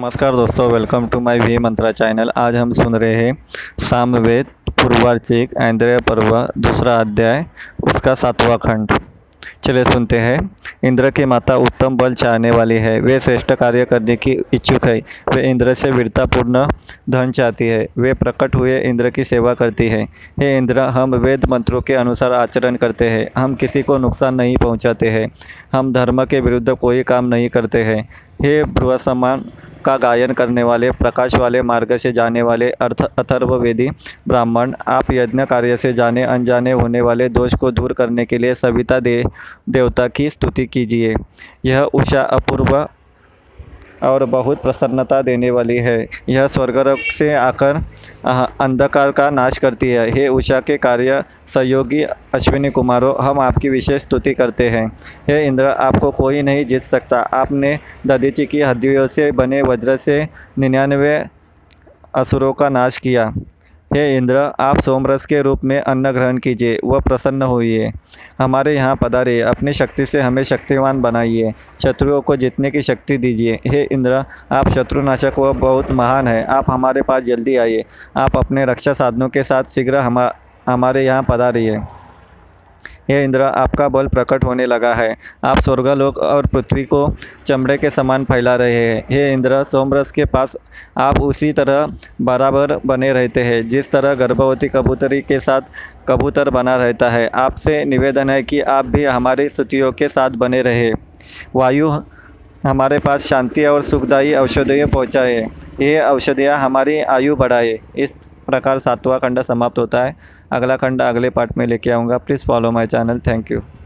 नमस्कार 0.00 0.32
दोस्तों 0.32 0.72
welcome 0.72 1.08
to 1.08 1.20
my 1.20 1.38
V 1.38 1.58
Mantra 1.58 1.92
channel 1.92 2.30
आज 2.36 2.56
हम 2.56 2.72
सुन 2.72 2.94
रहे 2.96 3.14
हैं 3.14 3.46
सामवेद 3.78 4.46
पूर्वार्चिक 4.70 5.50
ऐंद्रय 5.60 5.98
पर्व 5.98 6.48
दूसरा 6.58 6.96
अध्याय, 6.96 7.46
उसका 7.82 8.14
सातवां 8.14 8.58
खंड। 8.58 8.92
चले 9.62 9.84
सुनते 9.84 10.18
हैं। 10.18 10.50
इंद्र 10.84 11.10
की 11.10 11.24
माता 11.24 11.56
उत्तम 11.56 11.96
बल 11.96 12.14
चाहने 12.14 12.50
वाली 12.50 12.74
है। 12.74 13.00
वे 13.00 13.20
श्रेष्ठ 13.20 13.52
कार्य 13.52 13.84
करने 13.84 14.16
की 14.16 14.36
इच्छुक 14.54 14.86
है। 14.86 14.98
वे 15.34 15.50
इंद्र 15.50 15.74
से 15.74 15.90
वीरतापूर्ण 15.90 16.66
धन 17.10 17.30
चाहती 17.30 17.68
है। 17.68 17.86
वे 17.98 18.14
प्रकट 18.14 18.56
हुए 18.56 18.80
इंद्र 18.80 19.10
की 19.10 19.24
सेवा 19.24 19.54
करती 19.54 19.88
है। 19.88 20.02
हे 20.40 20.56
इंद्र, 20.58 20.78
हम 20.78 21.14
वेद 21.14 21.44
मंत्रों 21.44 21.80
के 21.80 21.94
अनुसार 21.94 22.32
आचरण 22.32 22.76
करते 22.76 23.10
हैं। 23.10 23.30
हम 23.36 23.54
किसी 23.54 23.82
को 23.82 23.98
नुकसान 23.98 24.34
नहीं 24.34 24.56
पहुंचाते 24.56 25.10
हैं। 25.10 25.30
हम 25.72 25.92
धर्म 25.92 26.24
के 26.24 26.40
विरुद्ध 26.40 26.70
कोई 26.70 27.02
काम 27.02 27.24
नहीं 27.24 27.48
करते 27.48 27.84
हैं। 27.84 28.08
हे 28.42 28.64
बृहसमान 28.64 29.44
का 29.84 29.96
गायन 29.96 30.32
करने 30.32 30.62
वाले, 30.62 30.90
प्रकाश 30.90 31.34
वाले 31.34 31.62
मार्ग 31.62 31.96
से 31.96 32.12
जाने 32.12 32.42
वाले 32.42 32.70
अर्थ 32.70 33.02
अथर्ववेदी 33.18 33.88
ब्राह्मण, 34.28 34.74
आप 34.88 35.10
यज्ञ 35.12 35.44
कार्य 35.44 35.76
से 35.76 35.92
जाने, 35.92 36.22
अनजाने 36.22 36.72
होने 36.72 37.00
वाले 37.00 37.28
दोष 37.28 37.54
को 37.54 37.70
दूर 37.70 37.92
करने 37.92 38.24
के 38.24 38.38
लिए 38.38 38.54
सविता 38.54 39.00
दे, 39.00 39.24
देवता 39.68 40.08
की 40.08 40.30
स्तुति 40.30 40.66
कीजिए। 40.66 41.14
यह 41.64 41.80
उषा 41.82 42.22
अपूर्व 42.22 42.88
और 44.02 44.24
बहुत 44.24 44.62
प्रसन्नता 44.62 45.22
देने 45.22 45.50
वाली 45.50 45.76
है। 45.76 46.06
यह 46.28 46.46
स्वर्गरक 46.46 46.98
से 46.98 47.34
आकर 47.34 47.80
अंधकार 48.26 49.10
का 49.10 49.30
नाश 49.30 49.58
करती 49.58 49.90
है। 49.90 50.10
हे 50.10 50.28
उषा 50.28 50.60
के 50.60 50.76
कार्य, 50.76 51.22
सहयोगी 51.46 52.02
अश्विनी 52.02 52.70
कुमारों, 52.70 53.24
हम 53.24 53.40
आपकी 53.40 53.68
विशेष 53.68 54.02
स्तुति 54.02 54.34
करते 54.34 54.68
हैं। 54.68 54.86
हे 55.28 55.46
इंद्र, 55.46 55.64
आपको 55.64 56.10
कोई 56.10 56.42
नहीं 56.42 56.64
जीत 56.64 56.82
सकता। 56.82 57.20
आपने 57.20 57.78
दधीची 58.06 58.46
की 58.46 58.60
हड्डियों 58.60 59.06
से 59.06 59.32
बने 59.32 59.62
वज्र 59.62 59.96
से 59.96 60.28
निन्यानवे 60.58 61.26
असुरों 62.14 62.52
का 62.52 62.68
नाश 62.68 62.98
किया। 62.98 63.32
हे 63.94 64.16
इंद्र, 64.16 64.36
आप 64.60 64.80
सोमरस 64.80 65.26
के 65.26 65.42
रूप 65.42 65.60
में 65.64 65.80
अन्न 65.80 66.10
ग्रहण 66.12 66.38
कीजिए, 66.38 66.78
वह 66.84 67.00
प्रसन्न 67.00 67.42
होइए। 67.42 67.92
हमारे 68.38 68.74
यहाँ 68.74 68.96
पधारे 68.96 69.40
अपनी 69.40 69.72
शक्ति 69.72 70.06
से 70.06 70.20
हमें 70.20 70.42
शक्तिवान 70.42 71.00
बनाइए। 71.00 71.52
शत्रुओं 71.82 72.20
को 72.20 72.36
जीतने 72.36 72.70
की 72.70 72.82
शक्ति 72.82 73.18
दीजिए। 73.18 73.58
हे 73.66 73.82
इंद्र, 73.92 74.24
आप 74.52 74.68
शत्रुनाशक 74.68 75.38
व 75.38 75.52
बहुत 75.52 75.90
महान 75.90 76.28
है। 76.28 76.44
आप 76.44 76.70
हमारे 76.70 77.02
पास 77.02 77.22
जल्दी 77.22 77.56
आइए। 77.56 77.84
आप 78.16 78.36
अपने 78.36 78.64
रक्षा 78.64 78.92
साधनों 78.92 79.28
के 79.28 79.42
साथ 79.42 79.64
शीघ्र 79.64 79.96
हम, 79.96 80.30
हमारे 80.68 81.04
यहाँ 81.04 81.22
पधारिए। 81.22 81.80
हे 83.10 83.22
इंद्र, 83.24 83.42
आपका 83.42 83.88
बल 83.88 84.06
प्रकट 84.06 84.44
होने 84.44 84.66
लगा 84.66 84.94
है। 84.94 85.16
आप 85.44 85.58
स्वर्गलोक 85.58 86.18
और 86.18 86.46
पृथ्वी 86.46 86.84
को 86.84 87.16
चमड़े 87.46 87.76
के 87.78 87.90
समान 87.90 88.24
फैला 88.24 88.54
रहे 88.56 88.74
हैं। 88.74 89.04
हे 89.10 89.32
इंद्र, 89.32 89.62
सोमरस 89.64 90.12
के 90.12 90.24
पास 90.24 90.56
आप 90.98 91.20
उसी 91.20 91.52
तरह 91.52 91.92
बराबर 92.22 92.78
बने 92.86 93.12
रहते 93.12 93.42
हैं, 93.42 93.68
जिस 93.68 93.90
तरह 93.90 94.14
गर्भवती 94.14 94.68
कबूतरी 94.68 95.20
के 95.20 95.40
साथ 95.40 95.60
कबूतर 96.08 96.50
बना 96.50 96.76
रहता 96.76 97.10
है। 97.10 97.28
आपसे 97.28 97.84
निवेदन 97.84 98.30
है 98.30 98.42
कि 98.42 98.60
आप 98.60 98.86
भी 98.86 99.04
हमारी 99.04 99.48
स्तुतियों 99.48 99.92
के 99.92 100.08
साथ 100.08 100.30
बने 100.30 100.62
रहे। 100.62 100.92
वायु 101.56 101.90
हमारे 102.64 102.98
पास 102.98 103.26
शांति 103.26 103.64
और 103.64 103.82
सुखदायी 103.82 104.34
औषधियाँ 104.34 104.88
पहुँचाए। 104.88 105.36
ये 105.80 106.00
औषधियाँ 106.00 106.58
हमारी 106.58 107.00
आयु 107.00 107.36
बढ़ाए। 107.36 107.78
इस 107.96 108.12
प्रकार 108.50 108.78
सातवां 108.78 109.18
खंड 109.18 109.42
समाप्त 109.42 109.78
होता 109.78 110.04
है। 110.04 110.16
अगला 110.52 110.76
खंड 110.76 111.02
अगले 111.02 111.30
पार्ट 111.30 111.56
में 111.58 111.66
लेके 111.66 111.90
आऊँगा। 111.90 112.18
Please 112.18 112.44
follow 112.46 112.70
my 112.70 112.86
channel. 112.86 113.18
Thank 113.26 113.50
you. 113.52 113.60